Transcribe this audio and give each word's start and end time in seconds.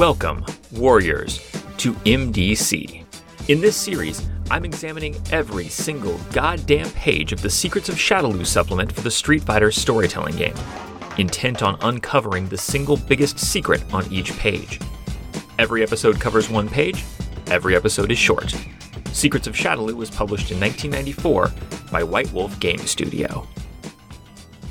Welcome, 0.00 0.46
Warriors, 0.72 1.40
to 1.76 1.92
MDC. 1.92 3.04
In 3.48 3.60
this 3.60 3.76
series, 3.76 4.26
I'm 4.50 4.64
examining 4.64 5.14
every 5.30 5.68
single 5.68 6.18
goddamn 6.32 6.88
page 6.92 7.32
of 7.34 7.42
the 7.42 7.50
Secrets 7.50 7.90
of 7.90 7.96
Shadaloo 7.96 8.46
supplement 8.46 8.90
for 8.90 9.02
the 9.02 9.10
Street 9.10 9.42
Fighter 9.42 9.70
storytelling 9.70 10.36
game, 10.36 10.54
intent 11.18 11.62
on 11.62 11.76
uncovering 11.82 12.48
the 12.48 12.56
single 12.56 12.96
biggest 12.96 13.38
secret 13.38 13.84
on 13.92 14.10
each 14.10 14.32
page. 14.38 14.80
Every 15.58 15.82
episode 15.82 16.18
covers 16.18 16.48
one 16.48 16.70
page, 16.70 17.04
every 17.48 17.76
episode 17.76 18.10
is 18.10 18.16
short. 18.16 18.54
Secrets 19.12 19.48
of 19.48 19.54
Shadaloo 19.54 19.92
was 19.92 20.08
published 20.08 20.50
in 20.50 20.58
1994 20.58 21.52
by 21.92 22.02
White 22.02 22.32
Wolf 22.32 22.58
Game 22.58 22.78
Studio. 22.78 23.46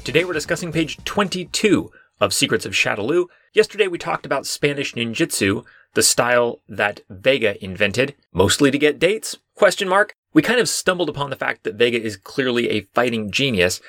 Today 0.04 0.26
we're 0.26 0.34
discussing 0.34 0.72
page 0.72 0.98
22 1.04 1.92
of 2.20 2.34
Secrets 2.34 2.66
of 2.66 2.74
Shadaloo. 2.74 3.26
Yesterday 3.54 3.88
we 3.88 3.98
talked 3.98 4.26
about 4.26 4.46
Spanish 4.46 4.94
ninjutsu, 4.94 5.66
the 5.94 6.04
style 6.04 6.62
that 6.68 7.02
Vega 7.10 7.64
invented, 7.64 8.16
mostly 8.32 8.72
to 8.72 8.78
get 8.78 9.00
dates? 9.00 9.38
Question 9.56 9.88
mark. 9.88 10.14
We 10.34 10.42
kind 10.42 10.60
of 10.60 10.70
stumbled 10.70 11.10
upon 11.10 11.30
the 11.30 11.36
fact 11.36 11.64
that 11.64 11.76
Vega 11.76 12.02
is 12.02 12.18
clearly 12.18 12.70
a 12.70 12.82
fighting 12.94 13.32
genius, 13.32 13.82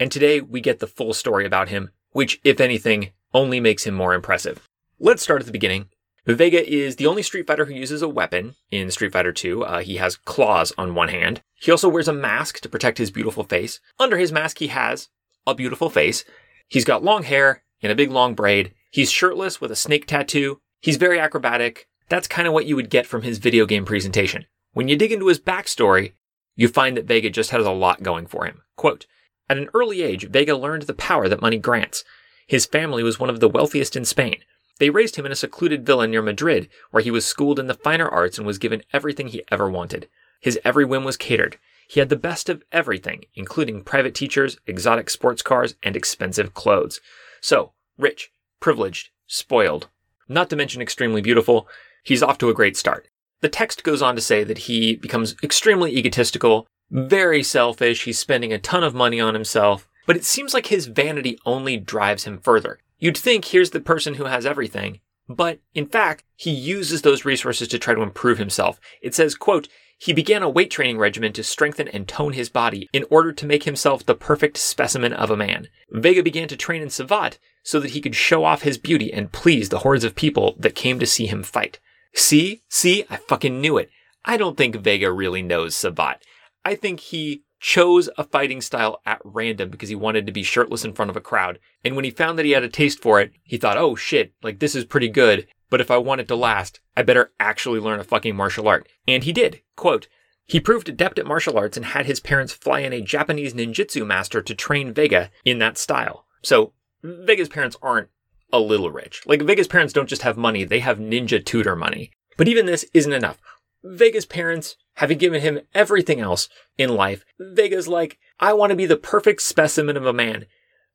and 0.00 0.10
today 0.10 0.40
we 0.40 0.60
get 0.60 0.80
the 0.80 0.86
full 0.86 1.14
story 1.14 1.46
about 1.46 1.68
him, 1.68 1.90
which, 2.10 2.40
if 2.42 2.60
anything, 2.60 3.10
only 3.32 3.60
makes 3.60 3.84
him 3.84 3.94
more 3.94 4.14
impressive. 4.14 4.68
Let's 4.98 5.22
start 5.22 5.40
at 5.40 5.46
the 5.46 5.52
beginning. 5.52 5.88
Vega 6.26 6.66
is 6.66 6.96
the 6.96 7.06
only 7.06 7.22
Street 7.22 7.46
Fighter 7.46 7.66
who 7.66 7.74
uses 7.74 8.00
a 8.00 8.08
weapon 8.08 8.54
in 8.70 8.90
Street 8.90 9.12
Fighter 9.12 9.32
2. 9.32 9.62
Uh, 9.62 9.78
he 9.80 9.96
has 9.96 10.16
claws 10.16 10.72
on 10.78 10.94
one 10.94 11.08
hand. 11.08 11.42
He 11.54 11.70
also 11.70 11.88
wears 11.88 12.08
a 12.08 12.14
mask 12.14 12.60
to 12.60 12.68
protect 12.68 12.98
his 12.98 13.10
beautiful 13.10 13.44
face. 13.44 13.78
Under 13.98 14.16
his 14.16 14.32
mask, 14.32 14.58
he 14.58 14.68
has 14.68 15.08
a 15.46 15.54
beautiful 15.54 15.90
face. 15.90 16.24
He's 16.66 16.86
got 16.86 17.04
long 17.04 17.24
hair 17.24 17.62
in 17.84 17.90
a 17.90 17.94
big 17.94 18.10
long 18.10 18.34
braid. 18.34 18.72
He's 18.90 19.10
shirtless 19.10 19.60
with 19.60 19.70
a 19.70 19.76
snake 19.76 20.06
tattoo. 20.06 20.60
He's 20.80 20.96
very 20.96 21.20
acrobatic. 21.20 21.88
That's 22.08 22.28
kind 22.28 22.46
of 22.46 22.54
what 22.54 22.66
you 22.66 22.76
would 22.76 22.90
get 22.90 23.06
from 23.06 23.22
his 23.22 23.38
video 23.38 23.66
game 23.66 23.84
presentation. 23.84 24.46
When 24.72 24.88
you 24.88 24.96
dig 24.96 25.12
into 25.12 25.28
his 25.28 25.38
backstory, 25.38 26.12
you 26.56 26.68
find 26.68 26.96
that 26.96 27.06
Vega 27.06 27.30
just 27.30 27.50
has 27.50 27.66
a 27.66 27.70
lot 27.70 28.02
going 28.02 28.26
for 28.26 28.44
him. 28.44 28.62
Quote, 28.76 29.06
At 29.48 29.58
an 29.58 29.68
early 29.74 30.02
age, 30.02 30.28
Vega 30.28 30.56
learned 30.56 30.82
the 30.82 30.94
power 30.94 31.28
that 31.28 31.40
money 31.40 31.58
grants. 31.58 32.04
His 32.46 32.66
family 32.66 33.02
was 33.02 33.18
one 33.18 33.30
of 33.30 33.40
the 33.40 33.48
wealthiest 33.48 33.96
in 33.96 34.04
Spain. 34.04 34.36
They 34.78 34.90
raised 34.90 35.16
him 35.16 35.26
in 35.26 35.32
a 35.32 35.36
secluded 35.36 35.86
villa 35.86 36.06
near 36.06 36.22
Madrid, 36.22 36.68
where 36.90 37.02
he 37.02 37.10
was 37.10 37.24
schooled 37.24 37.58
in 37.58 37.68
the 37.68 37.74
finer 37.74 38.08
arts 38.08 38.38
and 38.38 38.46
was 38.46 38.58
given 38.58 38.82
everything 38.92 39.28
he 39.28 39.44
ever 39.50 39.70
wanted. 39.70 40.08
His 40.40 40.58
every 40.64 40.84
whim 40.84 41.04
was 41.04 41.16
catered. 41.16 41.58
He 41.88 42.00
had 42.00 42.08
the 42.08 42.16
best 42.16 42.48
of 42.48 42.64
everything, 42.72 43.24
including 43.34 43.84
private 43.84 44.14
teachers, 44.14 44.58
exotic 44.66 45.10
sports 45.10 45.42
cars, 45.42 45.76
and 45.82 45.96
expensive 45.96 46.54
clothes. 46.54 47.00
So, 47.44 47.74
rich, 47.98 48.32
privileged, 48.58 49.10
spoiled, 49.26 49.88
not 50.30 50.48
to 50.48 50.56
mention 50.56 50.80
extremely 50.80 51.20
beautiful, 51.20 51.68
he's 52.02 52.22
off 52.22 52.38
to 52.38 52.48
a 52.48 52.54
great 52.54 52.74
start. 52.74 53.08
The 53.42 53.50
text 53.50 53.84
goes 53.84 54.00
on 54.00 54.14
to 54.14 54.22
say 54.22 54.44
that 54.44 54.60
he 54.60 54.96
becomes 54.96 55.36
extremely 55.42 55.94
egotistical, 55.94 56.66
very 56.90 57.42
selfish, 57.42 58.04
he's 58.04 58.18
spending 58.18 58.50
a 58.50 58.58
ton 58.58 58.82
of 58.82 58.94
money 58.94 59.20
on 59.20 59.34
himself, 59.34 59.86
but 60.06 60.16
it 60.16 60.24
seems 60.24 60.54
like 60.54 60.68
his 60.68 60.86
vanity 60.86 61.38
only 61.44 61.76
drives 61.76 62.24
him 62.24 62.38
further. 62.38 62.78
You'd 62.98 63.18
think 63.18 63.44
here's 63.44 63.72
the 63.72 63.80
person 63.80 64.14
who 64.14 64.24
has 64.24 64.46
everything, 64.46 65.00
but 65.28 65.60
in 65.74 65.86
fact, 65.86 66.24
he 66.36 66.50
uses 66.50 67.02
those 67.02 67.24
resources 67.24 67.68
to 67.68 67.78
try 67.78 67.94
to 67.94 68.02
improve 68.02 68.38
himself. 68.38 68.80
It 69.02 69.14
says, 69.14 69.34
quote, 69.34 69.68
he 69.98 70.12
began 70.12 70.42
a 70.42 70.48
weight 70.48 70.70
training 70.70 70.98
regimen 70.98 71.32
to 71.34 71.42
strengthen 71.42 71.88
and 71.88 72.06
tone 72.06 72.32
his 72.32 72.48
body 72.48 72.88
in 72.92 73.04
order 73.10 73.32
to 73.32 73.46
make 73.46 73.62
himself 73.62 74.04
the 74.04 74.14
perfect 74.14 74.58
specimen 74.58 75.12
of 75.12 75.30
a 75.30 75.36
man. 75.36 75.68
Vega 75.90 76.22
began 76.22 76.48
to 76.48 76.56
train 76.56 76.82
in 76.82 76.88
Savate 76.88 77.38
so 77.62 77.80
that 77.80 77.92
he 77.92 78.00
could 78.00 78.14
show 78.14 78.44
off 78.44 78.62
his 78.62 78.76
beauty 78.76 79.12
and 79.12 79.32
please 79.32 79.68
the 79.68 79.78
hordes 79.78 80.04
of 80.04 80.14
people 80.14 80.56
that 80.58 80.74
came 80.74 80.98
to 80.98 81.06
see 81.06 81.26
him 81.26 81.42
fight. 81.42 81.78
See? 82.12 82.62
See? 82.68 83.04
I 83.08 83.16
fucking 83.16 83.60
knew 83.60 83.78
it. 83.78 83.88
I 84.24 84.36
don't 84.36 84.56
think 84.56 84.76
Vega 84.76 85.10
really 85.12 85.42
knows 85.42 85.74
Savate. 85.74 86.22
I 86.64 86.74
think 86.74 87.00
he 87.00 87.43
chose 87.64 88.10
a 88.18 88.24
fighting 88.24 88.60
style 88.60 89.00
at 89.06 89.22
random 89.24 89.70
because 89.70 89.88
he 89.88 89.94
wanted 89.94 90.26
to 90.26 90.32
be 90.32 90.42
shirtless 90.42 90.84
in 90.84 90.92
front 90.92 91.10
of 91.10 91.16
a 91.16 91.20
crowd. 91.20 91.58
And 91.82 91.96
when 91.96 92.04
he 92.04 92.10
found 92.10 92.38
that 92.38 92.44
he 92.44 92.50
had 92.50 92.62
a 92.62 92.68
taste 92.68 93.00
for 93.00 93.22
it, 93.22 93.32
he 93.42 93.56
thought, 93.56 93.78
oh 93.78 93.96
shit, 93.96 94.34
like 94.42 94.58
this 94.58 94.74
is 94.74 94.84
pretty 94.84 95.08
good. 95.08 95.46
But 95.70 95.80
if 95.80 95.90
I 95.90 95.96
want 95.96 96.20
it 96.20 96.28
to 96.28 96.36
last, 96.36 96.80
I 96.94 97.00
better 97.00 97.32
actually 97.40 97.80
learn 97.80 98.00
a 98.00 98.04
fucking 98.04 98.36
martial 98.36 98.68
art. 98.68 98.86
And 99.08 99.24
he 99.24 99.32
did. 99.32 99.62
Quote, 99.76 100.08
he 100.44 100.60
proved 100.60 100.90
adept 100.90 101.18
at 101.18 101.24
martial 101.24 101.56
arts 101.56 101.78
and 101.78 101.86
had 101.86 102.04
his 102.04 102.20
parents 102.20 102.52
fly 102.52 102.80
in 102.80 102.92
a 102.92 103.00
Japanese 103.00 103.54
ninjutsu 103.54 104.06
master 104.06 104.42
to 104.42 104.54
train 104.54 104.92
Vega 104.92 105.30
in 105.42 105.58
that 105.60 105.78
style. 105.78 106.26
So 106.42 106.74
Vega's 107.02 107.48
parents 107.48 107.78
aren't 107.80 108.10
a 108.52 108.60
little 108.60 108.90
rich. 108.90 109.22
Like 109.24 109.40
Vega's 109.40 109.68
parents 109.68 109.94
don't 109.94 110.10
just 110.10 110.20
have 110.20 110.36
money, 110.36 110.64
they 110.64 110.80
have 110.80 110.98
ninja 110.98 111.42
tutor 111.42 111.76
money. 111.76 112.10
But 112.36 112.46
even 112.46 112.66
this 112.66 112.84
isn't 112.92 113.10
enough. 113.10 113.38
Vega's 113.84 114.26
parents, 114.26 114.76
having 114.94 115.18
given 115.18 115.42
him 115.42 115.60
everything 115.74 116.20
else 116.20 116.48
in 116.78 116.94
life, 116.94 117.24
Vega's 117.38 117.86
like, 117.86 118.18
I 118.40 118.54
want 118.54 118.70
to 118.70 118.76
be 118.76 118.86
the 118.86 118.96
perfect 118.96 119.42
specimen 119.42 119.96
of 119.96 120.06
a 120.06 120.12
man. 120.12 120.46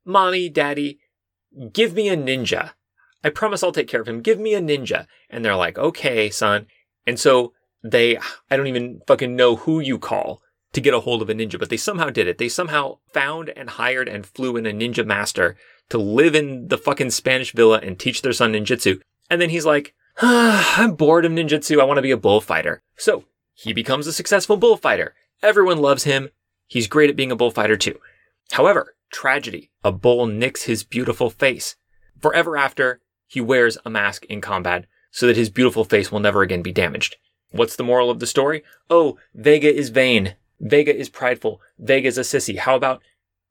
Mommy, 0.04 0.48
daddy, 0.48 0.98
give 1.72 1.94
me 1.94 2.08
a 2.08 2.16
ninja. 2.16 2.72
I 3.22 3.30
promise 3.30 3.62
I'll 3.62 3.72
take 3.72 3.88
care 3.88 4.00
of 4.00 4.08
him. 4.08 4.22
Give 4.22 4.38
me 4.38 4.54
a 4.54 4.60
ninja. 4.60 5.06
And 5.28 5.44
they're 5.44 5.56
like, 5.56 5.78
okay, 5.78 6.30
son. 6.30 6.66
And 7.06 7.18
so 7.18 7.52
they, 7.82 8.18
I 8.50 8.56
don't 8.56 8.66
even 8.66 9.00
fucking 9.06 9.36
know 9.36 9.56
who 9.56 9.80
you 9.80 9.98
call 9.98 10.42
to 10.72 10.80
get 10.80 10.94
a 10.94 11.00
hold 11.00 11.22
of 11.22 11.30
a 11.30 11.34
ninja, 11.34 11.58
but 11.58 11.68
they 11.68 11.76
somehow 11.76 12.10
did 12.10 12.28
it. 12.28 12.38
They 12.38 12.48
somehow 12.48 12.98
found 13.12 13.50
and 13.50 13.70
hired 13.70 14.08
and 14.08 14.26
flew 14.26 14.56
in 14.56 14.66
a 14.66 14.72
ninja 14.72 15.04
master 15.04 15.56
to 15.90 15.98
live 15.98 16.34
in 16.34 16.68
the 16.68 16.78
fucking 16.78 17.10
Spanish 17.10 17.52
villa 17.52 17.80
and 17.82 17.98
teach 17.98 18.22
their 18.22 18.32
son 18.32 18.52
ninjutsu. 18.52 19.00
And 19.28 19.40
then 19.40 19.50
he's 19.50 19.66
like, 19.66 19.94
I'm 20.22 20.94
bored 20.94 21.24
of 21.24 21.32
ninjutsu. 21.32 21.80
I 21.80 21.84
want 21.84 21.98
to 21.98 22.02
be 22.02 22.10
a 22.10 22.16
bullfighter. 22.16 22.82
So 22.96 23.24
he 23.54 23.72
becomes 23.72 24.06
a 24.06 24.12
successful 24.12 24.56
bullfighter. 24.56 25.14
Everyone 25.42 25.78
loves 25.78 26.04
him. 26.04 26.30
He's 26.66 26.86
great 26.86 27.10
at 27.10 27.16
being 27.16 27.32
a 27.32 27.36
bullfighter 27.36 27.76
too. 27.76 27.98
However, 28.52 28.94
tragedy. 29.10 29.70
A 29.84 29.92
bull 29.92 30.26
nicks 30.26 30.64
his 30.64 30.84
beautiful 30.84 31.30
face. 31.30 31.76
Forever 32.20 32.56
after, 32.56 33.00
he 33.26 33.40
wears 33.40 33.78
a 33.84 33.90
mask 33.90 34.24
in 34.26 34.40
combat 34.40 34.86
so 35.10 35.26
that 35.26 35.36
his 35.36 35.50
beautiful 35.50 35.84
face 35.84 36.12
will 36.12 36.20
never 36.20 36.42
again 36.42 36.62
be 36.62 36.72
damaged. 36.72 37.16
What's 37.52 37.76
the 37.76 37.82
moral 37.84 38.10
of 38.10 38.20
the 38.20 38.26
story? 38.26 38.62
Oh, 38.88 39.18
Vega 39.34 39.72
is 39.72 39.88
vain. 39.88 40.36
Vega 40.60 40.94
is 40.94 41.08
prideful. 41.08 41.60
Vega's 41.78 42.18
a 42.18 42.22
sissy. 42.22 42.58
How 42.58 42.76
about 42.76 43.02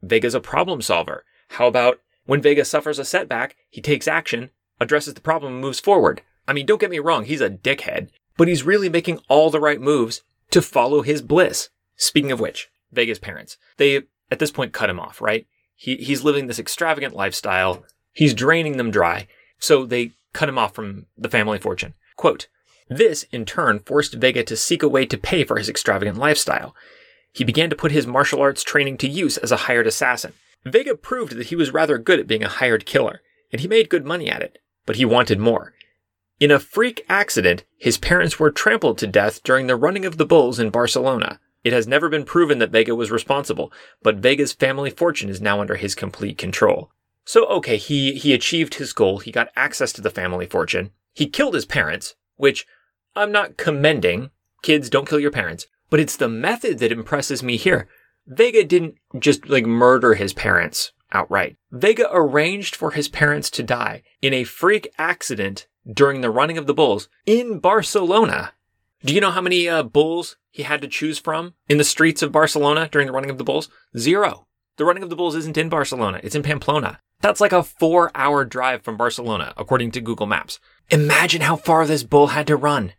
Vega's 0.02 0.36
a 0.36 0.40
problem 0.40 0.82
solver? 0.82 1.26
How 1.50 1.68
about 1.68 2.00
when 2.26 2.42
Vega 2.42 2.64
suffers 2.64 3.00
a 3.00 3.06
setback, 3.06 3.56
he 3.70 3.82
takes 3.82 4.08
action, 4.08 4.52
addresses 4.80 5.16
the 5.16 5.22
problem, 5.22 5.54
and 5.54 5.62
moves 5.62 5.80
forward. 5.80 6.22
I 6.50 6.54
mean, 6.54 6.66
don't 6.66 6.82
get 6.82 6.90
me 6.90 6.98
wrong, 6.98 7.26
he's 7.26 7.42
a 7.42 7.50
dickhead, 7.52 8.10
but 8.36 8.48
he's 8.48 8.64
really 8.64 8.90
making 8.90 9.20
all 9.28 9.52
the 9.52 9.60
right 9.60 9.80
moves 9.80 10.24
to 10.50 10.64
follow 10.64 11.04
his 11.04 11.22
bliss. 11.22 11.70
Speaking 11.96 12.32
of 12.32 12.40
which, 12.40 12.72
Vega's 12.92 13.20
parents, 13.20 13.58
they 13.78 14.02
at 14.32 14.40
this 14.40 14.50
point 14.50 14.74
cut 14.74 14.90
him 14.90 15.00
off, 15.00 15.22
right? 15.22 15.46
He, 15.76 15.98
he's 15.98 16.24
living 16.24 16.48
this 16.48 16.58
extravagant 16.58 17.16
lifestyle. 17.16 17.86
He's 18.14 18.34
draining 18.34 18.78
them 18.78 18.90
dry. 18.90 19.28
So 19.60 19.86
they 19.86 20.14
cut 20.34 20.50
him 20.50 20.58
off 20.58 20.74
from 20.74 21.06
the 21.16 21.30
family 21.30 21.60
fortune. 21.60 21.94
Quote, 22.16 22.48
this, 22.90 23.28
in 23.32 23.46
turn, 23.46 23.82
forced 23.82 24.16
Vega 24.16 24.44
to 24.46 24.58
seek 24.58 24.82
a 24.82 24.90
way 24.90 25.06
to 25.06 25.20
pay 25.20 25.44
for 25.44 25.60
his 25.60 25.70
extravagant 25.70 26.18
lifestyle. 26.18 26.74
He 27.32 27.44
began 27.44 27.70
to 27.70 27.76
put 27.76 27.92
his 27.92 28.08
martial 28.08 28.42
arts 28.42 28.64
training 28.64 28.98
to 28.98 29.08
use 29.08 29.38
as 29.38 29.52
a 29.52 29.58
hired 29.68 29.86
assassin. 29.86 30.34
Vega 30.66 30.96
proved 30.96 31.34
that 31.34 31.48
he 31.48 31.56
was 31.56 31.72
rather 31.72 32.00
good 32.00 32.20
at 32.20 32.26
being 32.26 32.44
a 32.44 32.50
hired 32.50 32.88
killer, 32.88 33.22
and 33.52 33.62
he 33.62 33.68
made 33.68 33.90
good 33.90 34.04
money 34.04 34.32
at 34.32 34.42
it, 34.42 34.58
but 34.88 34.96
he 34.96 35.06
wanted 35.06 35.38
more. 35.38 35.74
In 36.40 36.52
a 36.52 36.60
freak 36.60 37.06
accident, 37.10 37.66
his 37.78 37.98
parents 37.98 38.40
were 38.40 38.50
trampled 38.50 38.98
to 39.00 39.08
death 39.08 39.44
during 39.44 39.68
the 39.68 39.76
running 39.76 40.06
of 40.06 40.18
the 40.18 40.26
bulls 40.26 40.58
in 40.58 40.70
Barcelona. 40.70 41.38
It 41.66 41.74
has 41.74 41.86
never 41.86 42.08
been 42.08 42.24
proven 42.24 42.60
that 42.60 42.72
Vega 42.72 42.96
was 42.96 43.12
responsible, 43.12 43.74
but 44.02 44.20
Vega's 44.20 44.54
family 44.54 44.90
fortune 44.90 45.30
is 45.30 45.42
now 45.42 45.60
under 45.60 45.76
his 45.76 45.96
complete 45.96 46.38
control. 46.38 46.92
So 47.26 47.46
okay, 47.48 47.76
he, 47.76 48.14
he 48.14 48.34
achieved 48.34 48.76
his 48.76 48.94
goal, 48.94 49.20
he 49.20 49.34
got 49.34 49.52
access 49.58 49.92
to 49.94 50.02
the 50.02 50.10
family 50.10 50.46
fortune. 50.46 50.92
He 51.14 51.28
killed 51.28 51.56
his 51.56 51.66
parents, 51.66 52.16
which 52.38 52.66
I'm 53.18 53.34
not 53.34 53.58
commending. 53.58 54.30
Kids, 54.62 54.90
don't 54.90 55.10
kill 55.10 55.20
your 55.20 55.32
parents. 55.32 55.68
But 55.90 56.00
it's 56.00 56.16
the 56.16 56.30
method 56.30 56.80
that 56.80 56.94
impresses 56.94 57.44
me 57.44 57.58
here. 57.58 57.90
Vega 58.26 58.64
didn't 58.64 58.96
just 59.18 59.50
like 59.50 59.66
murder 59.66 60.14
his 60.14 60.32
parents 60.32 60.94
outright. 61.12 61.58
Vega 61.70 62.08
arranged 62.14 62.78
for 62.78 62.92
his 62.92 63.10
parents 63.10 63.50
to 63.50 63.64
die 63.64 64.04
in 64.22 64.34
a 64.34 64.46
freak 64.46 64.94
accident 64.98 65.68
during 65.92 66.22
the 66.22 66.30
running 66.30 66.58
of 66.58 66.68
the 66.68 66.74
bulls 66.74 67.10
in 67.26 67.60
Barcelona. 67.60 68.54
Do 69.04 69.14
you 69.14 69.22
know 69.22 69.32
how 69.32 69.42
many 69.42 69.68
uh, 69.68 69.84
bulls 69.84 70.38
he 70.52 70.64
had 70.64 70.82
to 70.82 70.88
choose 70.88 71.20
from 71.20 71.54
in 71.68 71.78
the 71.78 71.84
streets 71.84 72.22
of 72.22 72.32
Barcelona 72.32 72.90
during 72.92 73.08
the 73.08 73.14
running 73.14 73.30
of 73.30 73.38
the 73.38 73.44
bulls? 73.44 73.70
Zero. 73.98 74.48
The 74.78 74.86
running 74.86 75.04
of 75.04 75.10
the 75.10 75.16
bulls 75.16 75.36
isn't 75.36 75.58
in 75.58 75.70
Barcelona, 75.70 76.20
it's 76.24 76.36
in 76.36 76.44
Pamplona. 76.44 77.00
That's 77.22 77.42
like 77.42 77.52
a 77.52 77.64
four 77.64 78.12
hour 78.16 78.46
drive 78.46 78.82
from 78.82 78.98
Barcelona, 78.98 79.54
according 79.58 79.92
to 79.92 80.02
Google 80.02 80.26
Maps. 80.26 80.60
Imagine 80.90 81.42
how 81.42 81.56
far 81.56 81.86
this 81.86 82.04
bull 82.04 82.28
had 82.28 82.48
to 82.48 82.56
run. 82.56 82.94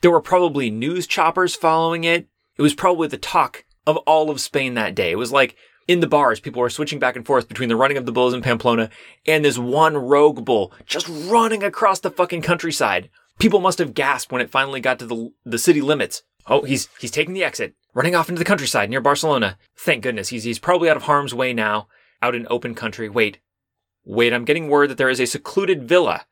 There 0.00 0.10
were 0.10 0.20
probably 0.20 0.70
news 0.70 1.06
choppers 1.06 1.54
following 1.54 2.04
it. 2.04 2.28
It 2.56 2.62
was 2.62 2.74
probably 2.74 3.08
the 3.08 3.18
talk 3.18 3.64
of 3.86 3.96
all 3.98 4.30
of 4.30 4.40
Spain 4.40 4.74
that 4.74 4.94
day. 4.94 5.12
It 5.12 5.18
was 5.18 5.32
like 5.32 5.56
in 5.88 6.00
the 6.00 6.06
bars, 6.06 6.40
people 6.40 6.60
were 6.60 6.70
switching 6.70 6.98
back 6.98 7.16
and 7.16 7.24
forth 7.24 7.48
between 7.48 7.68
the 7.68 7.76
running 7.76 7.96
of 7.96 8.06
the 8.06 8.12
bulls 8.12 8.34
in 8.34 8.42
Pamplona 8.42 8.90
and 9.26 9.44
this 9.44 9.58
one 9.58 9.96
rogue 9.96 10.44
bull 10.44 10.72
just 10.84 11.08
running 11.08 11.62
across 11.62 12.00
the 12.00 12.10
fucking 12.10 12.42
countryside. 12.42 13.08
People 13.38 13.60
must 13.60 13.78
have 13.78 13.94
gasped 13.94 14.32
when 14.32 14.40
it 14.40 14.50
finally 14.50 14.80
got 14.80 14.98
to 14.98 15.06
the, 15.06 15.32
the 15.44 15.58
city 15.58 15.80
limits. 15.80 16.22
Oh, 16.48 16.62
he's, 16.62 16.88
he's 17.00 17.10
taking 17.10 17.34
the 17.34 17.44
exit, 17.44 17.74
running 17.94 18.14
off 18.14 18.28
into 18.28 18.38
the 18.38 18.44
countryside 18.44 18.88
near 18.88 19.00
Barcelona. 19.00 19.58
Thank 19.76 20.02
goodness. 20.02 20.28
He's, 20.28 20.44
he's 20.44 20.58
probably 20.58 20.88
out 20.88 20.96
of 20.96 21.04
harm's 21.04 21.34
way 21.34 21.52
now, 21.52 21.88
out 22.22 22.34
in 22.34 22.46
open 22.48 22.74
country. 22.74 23.08
Wait, 23.08 23.38
wait, 24.04 24.32
I'm 24.32 24.44
getting 24.44 24.68
word 24.68 24.90
that 24.90 24.98
there 24.98 25.10
is 25.10 25.20
a 25.20 25.26
secluded 25.26 25.88
villa 25.88 26.26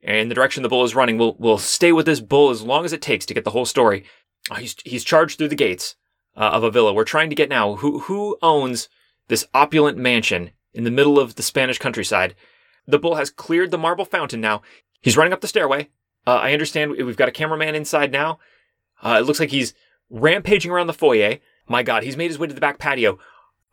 in 0.00 0.28
the 0.28 0.34
direction 0.34 0.62
the 0.62 0.68
bull 0.68 0.84
is 0.84 0.94
running. 0.94 1.18
We'll, 1.18 1.36
we'll 1.38 1.58
stay 1.58 1.92
with 1.92 2.06
this 2.06 2.20
bull 2.20 2.50
as 2.50 2.62
long 2.62 2.84
as 2.84 2.92
it 2.92 3.02
takes 3.02 3.26
to 3.26 3.34
get 3.34 3.44
the 3.44 3.50
whole 3.50 3.66
story. 3.66 4.04
Oh, 4.50 4.54
he's, 4.54 4.76
he's 4.84 5.04
charged 5.04 5.36
through 5.36 5.48
the 5.48 5.56
gates 5.56 5.96
uh, 6.36 6.50
of 6.52 6.62
a 6.62 6.70
villa. 6.70 6.92
We're 6.92 7.04
trying 7.04 7.30
to 7.30 7.36
get 7.36 7.48
now. 7.48 7.76
Who, 7.76 8.00
who 8.00 8.38
owns 8.40 8.88
this 9.28 9.46
opulent 9.54 9.98
mansion 9.98 10.50
in 10.72 10.84
the 10.84 10.90
middle 10.90 11.18
of 11.18 11.34
the 11.34 11.42
Spanish 11.42 11.78
countryside? 11.78 12.34
The 12.86 12.98
bull 12.98 13.16
has 13.16 13.30
cleared 13.30 13.70
the 13.70 13.78
marble 13.78 14.04
fountain 14.04 14.40
now. 14.40 14.62
He's 15.00 15.16
running 15.16 15.32
up 15.32 15.40
the 15.40 15.48
stairway. 15.48 15.88
Uh, 16.26 16.34
I 16.34 16.52
understand 16.52 16.92
we've 16.92 17.16
got 17.16 17.28
a 17.28 17.32
cameraman 17.32 17.74
inside 17.74 18.12
now. 18.12 18.38
Uh, 19.02 19.18
it 19.20 19.26
looks 19.26 19.40
like 19.40 19.50
he's 19.50 19.74
rampaging 20.10 20.70
around 20.70 20.86
the 20.86 20.92
foyer. 20.92 21.38
My 21.68 21.82
God, 21.82 22.02
he's 22.02 22.16
made 22.16 22.28
his 22.30 22.38
way 22.38 22.46
to 22.46 22.54
the 22.54 22.60
back 22.60 22.78
patio. 22.78 23.18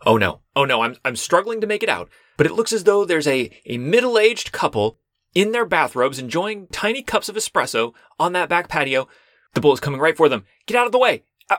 Oh 0.06 0.18
no, 0.18 0.42
oh 0.56 0.66
no, 0.66 0.82
I'm, 0.82 0.98
I'm 1.06 1.16
struggling 1.16 1.62
to 1.62 1.68
make 1.68 1.84
it 1.84 1.90
out, 1.90 2.10
but 2.36 2.46
it 2.46 2.54
looks 2.54 2.74
as 2.74 2.84
though 2.84 3.06
there's 3.06 3.28
a, 3.28 3.50
a 3.66 3.78
middle 3.78 4.20
aged 4.20 4.52
couple 4.52 4.98
in 5.34 5.52
their 5.52 5.66
bathrobes 5.66 6.20
enjoying 6.20 6.68
tiny 6.68 7.02
cups 7.02 7.30
of 7.30 7.36
espresso 7.36 7.94
on 8.20 8.34
that 8.34 8.50
back 8.50 8.68
patio. 8.68 9.08
The 9.54 9.62
bull 9.62 9.74
is 9.74 9.80
coming 9.80 10.02
right 10.02 10.18
for 10.18 10.28
them. 10.28 10.46
Get 10.66 10.78
out 10.78 10.86
of 10.86 10.92
the 10.92 11.00
way! 11.00 11.24
Uh, 11.50 11.58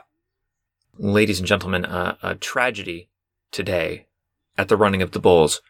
Ladies 0.97 1.39
and 1.39 1.47
gentlemen, 1.47 1.85
uh, 1.85 2.17
a 2.21 2.35
tragedy 2.35 3.09
today 3.55 4.05
at 4.57 4.67
the 4.67 4.77
running 4.77 5.01
of 5.01 5.11
the 5.11 5.19
bulls. 5.19 5.61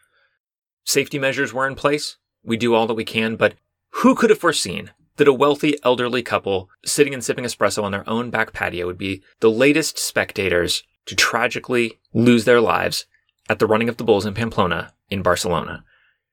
Safety 0.84 1.18
measures 1.18 1.52
were 1.52 1.66
in 1.66 1.74
place. 1.74 2.16
We 2.44 2.56
do 2.56 2.74
all 2.74 2.86
that 2.86 2.94
we 2.94 3.04
can, 3.04 3.36
but 3.36 3.54
who 4.00 4.14
could 4.14 4.30
have 4.30 4.38
foreseen 4.38 4.90
that 5.16 5.28
a 5.28 5.32
wealthy 5.32 5.78
elderly 5.82 6.22
couple 6.22 6.68
sitting 6.84 7.14
and 7.14 7.24
sipping 7.24 7.44
espresso 7.44 7.82
on 7.82 7.92
their 7.92 8.08
own 8.08 8.30
back 8.30 8.52
patio 8.52 8.86
would 8.86 8.98
be 8.98 9.22
the 9.40 9.50
latest 9.50 9.98
spectators 9.98 10.82
to 11.06 11.14
tragically 11.14 11.98
lose 12.12 12.44
their 12.44 12.60
lives 12.60 13.06
at 13.48 13.58
the 13.58 13.66
running 13.66 13.88
of 13.88 13.96
the 13.96 14.04
bulls 14.04 14.26
in 14.26 14.34
Pamplona 14.34 14.92
in 15.08 15.22
Barcelona. 15.22 15.84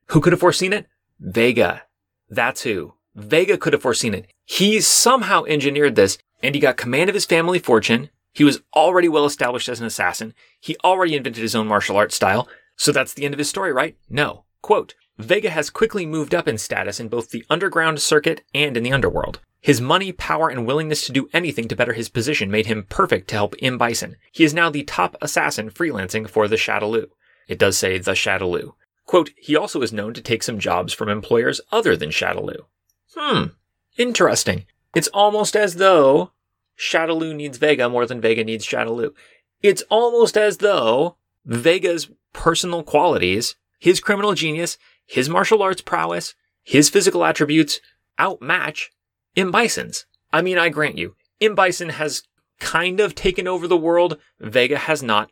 Who 0.08 0.20
could 0.20 0.34
have 0.34 0.40
foreseen 0.40 0.74
it? 0.74 0.88
Vega. 1.20 1.84
That's 2.30 2.64
who. 2.64 2.96
Vega 3.16 3.58
could 3.58 3.74
have 3.74 3.82
foreseen 3.82 4.14
it. 4.14 4.28
He 4.44 4.82
somehow 4.82 5.44
engineered 5.44 5.96
this 5.96 6.18
and 6.42 6.56
he 6.56 6.62
got 6.62 6.78
command 6.78 7.10
of 7.10 7.14
his 7.14 7.26
family 7.26 7.60
fortune. 7.60 8.10
He 8.34 8.44
was 8.44 8.62
already 8.76 9.08
well 9.08 9.26
established 9.26 9.70
as 9.70 9.80
an 9.80 9.86
assassin. 9.86 10.34
He 10.60 10.76
already 10.84 11.16
invented 11.16 11.42
his 11.42 11.56
own 11.56 11.68
martial 11.68 11.98
arts 11.98 12.16
style. 12.16 12.48
So 12.76 12.92
that's 12.92 13.14
the 13.14 13.26
end 13.26 13.34
of 13.34 13.38
his 13.38 13.50
story, 13.50 13.72
right? 13.72 13.96
No. 14.10 14.46
Quote, 14.62 14.96
Vega 15.20 15.52
has 15.52 15.70
quickly 15.70 16.06
moved 16.06 16.34
up 16.34 16.48
in 16.48 16.58
status 16.58 17.00
in 17.00 17.08
both 17.08 17.30
the 17.30 17.46
underground 17.50 18.02
circuit 18.02 18.42
and 18.54 18.76
in 18.76 18.84
the 18.84 18.92
underworld. 18.92 19.40
His 19.62 19.80
money, 19.80 20.12
power, 20.12 20.50
and 20.50 20.66
willingness 20.66 21.06
to 21.06 21.14
do 21.14 21.30
anything 21.32 21.68
to 21.68 21.76
better 21.76 21.94
his 21.94 22.10
position 22.10 22.52
made 22.52 22.66
him 22.66 22.86
perfect 22.90 23.30
to 23.30 23.36
help 23.36 23.56
M. 23.62 23.78
Bison. 23.78 24.18
He 24.32 24.44
is 24.44 24.54
now 24.54 24.70
the 24.70 24.84
top 24.84 25.16
assassin 25.22 25.70
freelancing 25.70 26.28
for 26.28 26.48
the 26.48 26.56
Shadaloo. 26.56 27.08
It 27.48 27.60
does 27.60 27.78
say 27.78 27.98
the 27.98 28.12
Shadaloo. 28.12 28.74
Quote, 29.06 29.30
he 29.38 29.56
also 29.56 29.82
is 29.82 29.94
known 29.94 30.14
to 30.16 30.22
take 30.22 30.44
some 30.44 30.60
jobs 30.60 30.94
from 30.94 31.10
employers 31.10 31.62
other 31.72 31.96
than 31.96 32.10
Shadaloo. 32.10 32.66
Hmm, 33.16 33.44
interesting. 33.98 34.66
It's 34.96 35.08
almost 35.10 35.56
as 35.56 35.76
though 35.76 36.32
Shadaloo 36.78 37.36
needs 37.36 37.58
Vega 37.58 37.90
more 37.90 38.06
than 38.06 38.22
Vega 38.22 38.44
needs 38.44 38.66
Shadaloo. 38.66 39.14
It's 39.62 39.84
almost 39.90 40.38
as 40.38 40.58
though 40.58 41.18
Vega's 41.46 42.10
personal 42.34 42.84
qualities, 42.84 43.56
his 43.80 44.00
criminal 44.00 44.34
genius, 44.34 44.78
his 45.06 45.30
martial 45.30 45.62
arts 45.62 45.82
prowess, 45.82 46.36
his 46.64 46.90
physical 46.90 47.24
attributes 47.26 47.80
outmatch 48.18 48.92
M. 49.36 49.52
Bison's. 49.52 50.06
I 50.32 50.42
mean, 50.42 50.58
I 50.58 50.70
grant 50.70 50.98
you, 50.98 51.16
M. 51.40 51.56
Bison 51.56 51.90
has 51.90 52.24
kind 52.60 53.00
of 53.00 53.16
taken 53.16 53.48
over 53.48 53.68
the 53.68 53.78
world. 53.78 54.18
Vega 54.40 54.78
has 54.78 55.04
not. 55.04 55.32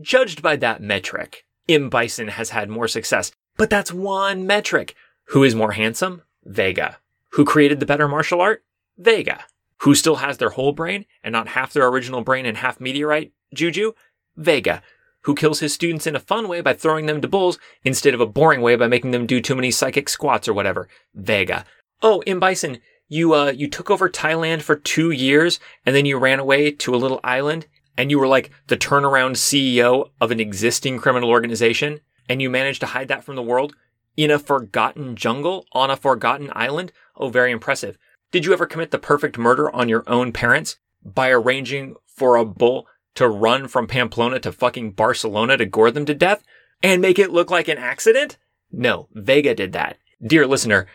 Judged 0.00 0.42
by 0.42 0.56
that 0.56 0.82
metric, 0.82 1.44
M. 1.68 1.88
Bison 1.88 2.28
has 2.28 2.50
had 2.50 2.68
more 2.68 2.88
success. 2.88 3.32
But 3.56 3.70
that's 3.70 3.92
one 3.92 4.46
metric. 4.46 4.94
Who 5.28 5.42
is 5.42 5.54
more 5.54 5.72
handsome? 5.72 6.22
Vega. 6.44 6.98
Who 7.32 7.44
created 7.44 7.80
the 7.80 7.86
better 7.86 8.06
martial 8.06 8.40
art? 8.40 8.62
Vega. 8.98 9.44
Who 9.80 9.94
still 9.94 10.16
has 10.16 10.38
their 10.38 10.50
whole 10.50 10.72
brain 10.72 11.04
and 11.22 11.32
not 11.32 11.48
half 11.48 11.72
their 11.72 11.86
original 11.86 12.22
brain 12.22 12.46
and 12.46 12.56
half 12.56 12.80
meteorite 12.80 13.32
juju? 13.54 13.92
Vega 14.36 14.82
who 15.26 15.34
kills 15.34 15.58
his 15.58 15.74
students 15.74 16.06
in 16.06 16.14
a 16.14 16.20
fun 16.20 16.46
way 16.46 16.60
by 16.60 16.72
throwing 16.72 17.06
them 17.06 17.20
to 17.20 17.26
bulls 17.26 17.58
instead 17.82 18.14
of 18.14 18.20
a 18.20 18.26
boring 18.26 18.60
way 18.60 18.76
by 18.76 18.86
making 18.86 19.10
them 19.10 19.26
do 19.26 19.40
too 19.40 19.56
many 19.56 19.72
psychic 19.72 20.08
squats 20.08 20.46
or 20.46 20.54
whatever. 20.54 20.88
Vega. 21.16 21.64
Oh, 22.00 22.22
M. 22.28 22.38
Bison, 22.38 22.78
you, 23.08 23.34
uh, 23.34 23.50
you 23.50 23.68
took 23.68 23.90
over 23.90 24.08
Thailand 24.08 24.62
for 24.62 24.76
two 24.76 25.10
years 25.10 25.58
and 25.84 25.96
then 25.96 26.06
you 26.06 26.16
ran 26.16 26.38
away 26.38 26.70
to 26.70 26.94
a 26.94 26.96
little 26.96 27.18
island 27.24 27.66
and 27.98 28.08
you 28.08 28.20
were 28.20 28.28
like 28.28 28.52
the 28.68 28.76
turnaround 28.76 29.32
CEO 29.32 30.10
of 30.20 30.30
an 30.30 30.38
existing 30.38 30.98
criminal 30.98 31.30
organization 31.30 31.98
and 32.28 32.40
you 32.40 32.48
managed 32.48 32.80
to 32.82 32.86
hide 32.86 33.08
that 33.08 33.24
from 33.24 33.34
the 33.34 33.42
world 33.42 33.74
in 34.16 34.30
a 34.30 34.38
forgotten 34.38 35.16
jungle 35.16 35.66
on 35.72 35.90
a 35.90 35.96
forgotten 35.96 36.52
island. 36.54 36.92
Oh, 37.16 37.30
very 37.30 37.50
impressive. 37.50 37.98
Did 38.32 38.44
you 38.44 38.52
ever 38.52 38.66
commit 38.66 38.90
the 38.90 38.98
perfect 38.98 39.38
murder 39.38 39.74
on 39.74 39.88
your 39.88 40.02
own 40.06 40.32
parents 40.32 40.78
by 41.04 41.30
arranging 41.30 41.94
for 42.06 42.36
a 42.36 42.44
bull 42.44 42.86
to 43.14 43.28
run 43.28 43.68
from 43.68 43.86
Pamplona 43.86 44.40
to 44.40 44.52
fucking 44.52 44.92
Barcelona 44.92 45.56
to 45.56 45.64
gore 45.64 45.90
them 45.90 46.04
to 46.06 46.14
death 46.14 46.42
and 46.82 47.00
make 47.00 47.18
it 47.18 47.32
look 47.32 47.50
like 47.50 47.68
an 47.68 47.78
accident? 47.78 48.36
No, 48.72 49.08
Vega 49.12 49.54
did 49.54 49.72
that. 49.72 49.98
Dear 50.24 50.46
listener, 50.46 50.86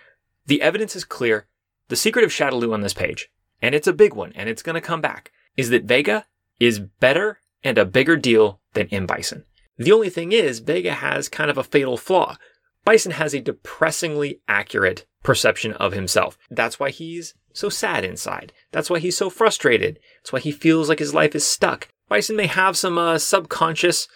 the 0.46 0.62
evidence 0.62 0.96
is 0.96 1.06
clear. 1.06 1.48
The 1.88 1.96
secret 1.96 2.26
of 2.26 2.32
Shadaloo 2.32 2.74
on 2.74 2.82
this 2.82 2.94
page, 2.94 3.30
and 3.62 3.74
it's 3.74 3.88
a 3.88 3.94
big 3.94 4.14
one, 4.14 4.34
and 4.36 4.50
it's 4.50 4.64
going 4.64 4.76
to 4.76 4.82
come 4.82 5.02
back, 5.02 5.32
is 5.56 5.70
that 5.70 5.86
Vega 5.86 6.26
is 6.60 6.80
better 6.80 7.40
and 7.64 7.78
a 7.78 7.86
bigger 7.86 8.18
deal 8.18 8.60
than 8.74 8.88
M. 8.88 9.06
Bison. 9.06 9.46
The 9.78 9.92
only 9.92 10.10
thing 10.10 10.32
is, 10.32 10.60
Vega 10.60 10.94
has 10.94 11.30
kind 11.30 11.50
of 11.50 11.58
a 11.58 11.64
fatal 11.64 11.98
flaw. 11.98 12.38
Bison 12.84 13.14
has 13.14 13.34
a 13.34 13.42
depressingly 13.42 14.42
accurate 14.48 15.06
perception 15.24 15.74
of 15.74 15.94
himself. 15.94 16.38
That's 16.50 16.80
why 16.80 16.90
he's 16.90 17.36
so 17.54 17.70
sad 17.70 18.04
inside. 18.04 18.54
That's 18.72 18.90
why 18.90 19.00
he's 19.00 19.18
so 19.18 19.30
frustrated. 19.30 20.00
That's 20.22 20.34
why 20.34 20.40
he 20.40 20.52
feels 20.52 20.90
like 20.90 21.00
his 21.00 21.14
life 21.14 21.36
is 21.36 21.46
stuck. 21.46 21.90
Bison 22.10 22.36
may 22.36 22.48
have 22.48 22.78
some 22.78 22.98
uh, 22.98 23.18
subconscious 23.18 24.08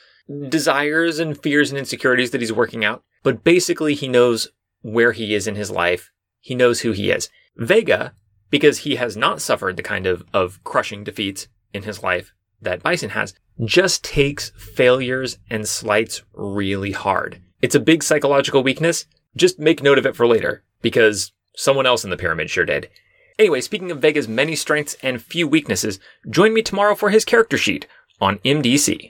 desires 0.50 1.20
and 1.20 1.42
fears 1.42 1.70
and 1.70 1.78
insecurities 1.78 2.32
that 2.32 2.42
he's 2.42 2.52
working 2.52 2.84
out, 2.84 3.04
but 3.24 3.44
basically 3.44 3.94
he 3.94 4.08
knows 4.08 4.50
where 4.82 5.12
he 5.12 5.34
is 5.34 5.48
in 5.48 5.56
his 5.56 5.72
life. 5.72 6.12
He 6.40 6.56
knows 6.56 6.82
who 6.82 6.92
he 6.92 7.12
is. 7.12 7.30
Vega, 7.56 8.14
because 8.50 8.80
he 8.80 8.96
has 8.96 9.16
not 9.16 9.42
suffered 9.42 9.78
the 9.78 9.84
kind 9.84 10.06
of, 10.06 10.24
of 10.34 10.64
crushing 10.64 11.04
defeats 11.04 11.48
in 11.74 11.84
his 11.84 12.04
life 12.04 12.34
that 12.62 12.84
Bison 12.84 13.12
has, 13.12 13.34
just 13.64 14.04
takes 14.04 14.52
failures 14.52 15.38
and 15.50 15.68
slights 15.68 16.24
really 16.34 16.92
hard. 16.92 17.42
It's 17.62 17.76
a 17.76 17.80
big 17.80 18.04
psychological 18.04 18.64
weakness. 18.64 19.06
Just 19.38 19.60
make 19.60 19.84
note 19.84 19.98
of 19.98 20.06
it 20.06 20.16
for 20.16 20.26
later, 20.26 20.64
because 20.82 21.34
someone 21.58 21.86
else 21.86 22.06
in 22.06 22.10
the 22.10 22.18
pyramid 22.18 22.50
sure 22.50 22.64
did. 22.64 22.90
Anyway, 23.38 23.60
speaking 23.60 23.92
of 23.92 24.00
Vega's 24.00 24.30
many 24.30 24.56
strengths 24.56 24.96
and 25.04 25.22
few 25.22 25.46
weaknesses, 25.46 26.00
join 26.30 26.54
me 26.54 26.62
tomorrow 26.62 26.96
for 26.96 27.10
his 27.10 27.26
character 27.26 27.58
sheet 27.58 27.86
on 28.22 28.38
MDC. 28.40 29.10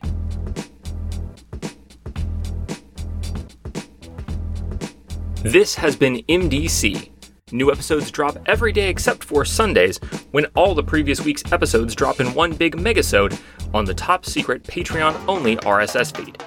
This 5.44 5.76
has 5.76 5.96
been 5.96 6.24
MDC. 6.28 7.12
New 7.52 7.72
episodes 7.72 8.10
drop 8.10 8.40
every 8.48 8.72
day 8.72 8.90
except 8.90 9.24
for 9.24 9.46
Sundays, 9.46 10.00
when 10.32 10.46
all 10.56 10.74
the 10.74 10.82
previous 10.82 11.22
week's 11.24 11.44
episodes 11.52 11.94
drop 11.94 12.20
in 12.20 12.34
one 12.34 12.54
big 12.54 12.76
megasode 12.76 13.40
on 13.76 13.86
the 13.86 13.94
top 13.94 14.26
secret 14.26 14.64
Patreon 14.64 15.16
only 15.28 15.58
RSS 15.58 16.18
feed. 16.18 16.44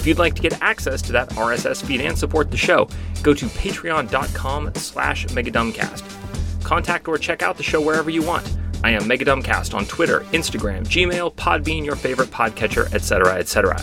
If 0.00 0.06
you'd 0.06 0.18
like 0.18 0.34
to 0.36 0.40
get 0.40 0.62
access 0.62 1.02
to 1.02 1.12
that 1.12 1.28
RSS 1.32 1.84
feed 1.84 2.00
and 2.00 2.18
support 2.18 2.50
the 2.50 2.56
show, 2.56 2.88
go 3.22 3.34
to 3.34 3.44
patreon.com 3.44 4.72
slash 4.76 5.26
megadumbcast 5.26 6.62
contact 6.64 7.06
or 7.06 7.18
check 7.18 7.42
out 7.42 7.58
the 7.58 7.62
show 7.62 7.82
wherever 7.82 8.08
you 8.08 8.22
want. 8.22 8.50
I 8.82 8.92
am 8.92 9.02
Megadumbcast 9.02 9.74
on 9.74 9.84
Twitter, 9.84 10.20
Instagram, 10.32 10.86
Gmail, 10.86 11.34
Podbean, 11.34 11.84
your 11.84 11.96
favorite 11.96 12.30
podcatcher, 12.30 12.90
etc., 12.94 13.34
etc. 13.34 13.78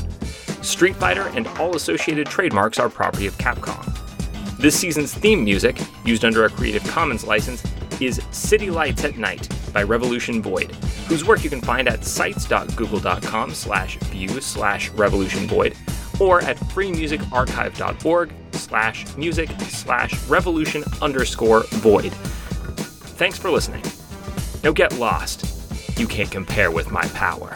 Street 0.64 0.96
Fighter 0.96 1.28
and 1.36 1.48
all 1.60 1.76
associated 1.76 2.26
trademarks 2.26 2.80
are 2.80 2.90
property 2.90 3.28
of 3.28 3.38
Capcom. 3.38 3.86
This 4.58 4.76
season's 4.76 5.14
theme 5.14 5.44
music, 5.44 5.80
used 6.04 6.26
under 6.26 6.46
a 6.46 6.50
Creative 6.50 6.84
Commons 6.86 7.26
license, 7.26 7.64
is 8.02 8.20
City 8.32 8.72
Lights 8.72 9.04
at 9.04 9.20
Night 9.20 9.48
by 9.72 9.84
Revolution 9.84 10.42
Void, 10.42 10.72
whose 11.10 11.24
work 11.24 11.44
you 11.44 11.52
can 11.52 11.62
find 11.62 11.88
at 11.88 12.04
sites.google.com 12.04 13.54
slash 13.54 13.98
view 13.98 14.42
slash 14.42 14.90
revolution 14.90 15.46
void 15.48 15.76
or 16.20 16.42
at 16.42 16.58
freemusicarchive.org 16.58 18.34
slash 18.52 19.18
music 19.18 19.50
slash 19.70 20.28
revolution 20.28 20.84
underscore 21.02 21.64
void. 21.70 22.12
Thanks 23.18 23.38
for 23.38 23.50
listening. 23.50 23.84
Now 24.64 24.72
get 24.72 24.98
lost. 24.98 26.00
You 26.00 26.08
can't 26.08 26.30
compare 26.30 26.72
with 26.72 26.92
my 26.92 27.06
power. 27.10 27.56